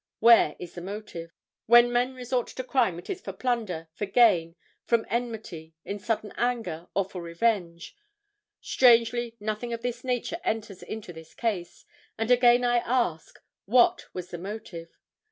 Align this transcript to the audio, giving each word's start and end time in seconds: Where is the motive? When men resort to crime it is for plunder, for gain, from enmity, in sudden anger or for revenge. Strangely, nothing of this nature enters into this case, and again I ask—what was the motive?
Where 0.17 0.55
is 0.57 0.73
the 0.73 0.81
motive? 0.81 1.29
When 1.67 1.93
men 1.93 2.15
resort 2.15 2.47
to 2.47 2.63
crime 2.63 2.97
it 2.97 3.07
is 3.07 3.21
for 3.21 3.33
plunder, 3.33 3.87
for 3.93 4.07
gain, 4.07 4.55
from 4.83 5.05
enmity, 5.11 5.75
in 5.85 5.99
sudden 5.99 6.33
anger 6.37 6.87
or 6.95 7.05
for 7.05 7.21
revenge. 7.21 7.95
Strangely, 8.61 9.35
nothing 9.39 9.73
of 9.73 9.83
this 9.83 10.03
nature 10.03 10.39
enters 10.43 10.81
into 10.81 11.13
this 11.13 11.35
case, 11.35 11.85
and 12.17 12.31
again 12.31 12.63
I 12.63 12.77
ask—what 12.77 14.05
was 14.11 14.29
the 14.31 14.39
motive? 14.39 14.89